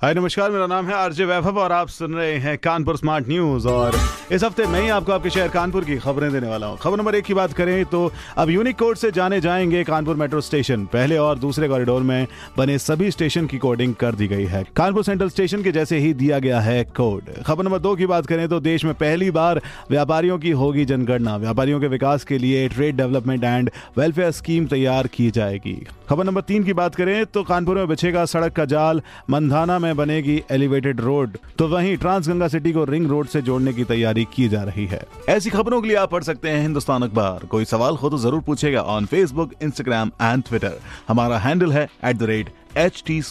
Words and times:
हाय, 0.00 0.14
नमस्कार, 0.14 0.50
मेरा 0.50 0.66
नाम 0.66 0.86
है 0.86 0.92
आरजे 0.94 1.24
वैभव 1.24 1.58
और 1.60 1.72
आप 1.72 1.88
सुन 1.88 2.14
रहे 2.14 2.36
हैं 2.36 2.56
कानपुर 2.58 2.96
स्मार्ट 2.96 3.28
न्यूज़। 3.28 3.66
और 3.68 3.96
इस 4.32 4.44
हफ़्ते 4.44 4.66
मैं 4.66 4.80
ही 4.82 4.88
आपको 4.88 5.12
आपके 5.12 5.30
शहर 5.30 5.48
कानपुर 5.48 5.84
की 5.84 5.96
खबरें 5.96 6.30
देने 6.32 6.48
वाला 6.48 6.66
हूँ। 6.66 6.78
खबर 6.78 6.98
नंबर 6.98 7.14
एक 7.14 7.24
की 7.24 7.34
बात 7.34 7.52
करें 7.52 7.84
तो 7.84 8.10
अब 8.36 8.50
यूनिक 8.50 8.78
कोड 8.78 8.96
से 8.96 9.10
जाने 9.10 9.40
जाएँगे 9.40 9.82
कानपुर 9.84 10.16
मेट्रो 10.16 10.40
स्टेशन। 10.40 10.86
पहले 10.86 11.18
और 11.18 11.38
दूसरे 11.38 11.68
कॉरिडोर 11.68 12.02
में 12.02 12.26
बने 12.58 12.78
सभी 12.78 13.10
स्टेशन 13.10 13.46
की 13.46 13.58
कोडिंग 13.58 13.94
कर 13.94 14.14
दी 14.14 14.28
गई 14.28 14.44
है। 14.44 14.64
कानपुर 14.76 15.04
सेंट्रल 15.04 15.28
स्टेशन 15.28 15.62
के 15.62 15.72
जैसे 15.72 15.98
ही 15.98 16.14
दिया 16.14 16.38
गया 16.38 16.60
है 16.60 16.82
कोड। 16.96 17.30
खबर 17.46 17.64
नंबर 17.64 17.78
दो 17.78 17.94
की 17.96 18.06
बात 18.06 18.26
करें 18.26 18.48
तो 18.48 18.60
देश 18.60 18.84
में 18.84 18.94
पहली 18.94 19.30
बार 19.30 19.60
व्यापारियों 19.90 20.38
की 20.38 20.50
होगी 20.52 20.84
जनगणना। 20.84 21.36
व्यापारियों 21.36 21.80
के 21.80 21.88
विकास 21.88 22.24
के 22.24 22.38
लिए 22.38 22.68
trade 22.68 22.96
development 22.96 23.44
and 23.44 23.70
welfare 23.98 24.30
scheme 24.32 24.66
तैयार 24.66 25.06
की 25.06 25.30
जाएगी। 25.30 25.80
खबर 26.10 26.24
नंबर 26.24 26.40
तीन 26.40 26.64
की 26.64 26.72
बात 26.72 26.94
करें 26.94 27.26
तो 27.26 27.42
कानपुर 27.42 27.76
में 27.76 27.88
बिछेगा 27.88 28.24
सड़क 28.24 28.52
का 28.52 28.64
जाल, 28.64 29.02
मंधाना 29.30 29.78
में 29.78 29.96
बनेगी 29.96 30.42
एलिवेटेड 30.50 31.00
रोड 31.00 31.36
तो 31.58 31.68
वहीं 31.68 31.96
ट्रांसगंगा 31.96 32.48
सिटी 32.48 32.72
को 32.72 32.84
रिंग 32.84 33.06
रोड 33.06 33.26
से 33.26 33.42
जोड़ने 33.42 33.72
की 33.72 33.84
तैयारी 33.84 34.26
की 34.34 34.48
जा 34.48 34.62
रही 34.62 34.86
है। 34.86 35.06
ऐसी 35.28 35.50
खबरों 35.50 35.82
के 35.82 35.88
लिए 35.88 35.96
आप 35.96 36.10
पढ़ 36.10 36.22
सकते 36.22 36.48
हैं 36.48 36.62
हिंदुस्तान 36.62 37.02
अखबार। 37.02 37.46
कोई 37.46 37.64
सवाल 37.64 37.96
हो 37.96 38.10
तो 38.10 38.18
ज़रूर 38.18 38.40
पूछेगा 38.40 38.82
on 38.82 39.06
Facebook 39.06 39.50
Instagram 39.62 40.10
and 40.22 40.42
Twitter 40.42 40.80
हमारा 41.08 41.38
हैंडल 41.38 41.72
है 41.72 41.88
एट 42.04 42.52
एच 42.76 43.02
टी 43.06 43.22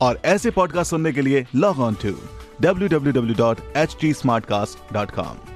और 0.00 0.20
ऐसे 0.24 0.50
पॉडकास्ट 0.50 0.90
सुनने 0.90 1.12
के 1.12 1.20
लिए 1.20 1.46
लॉग 1.54 1.80
ऑन 1.80 1.96
टू 2.04 2.12
www.htsmartcast.com 2.62 5.55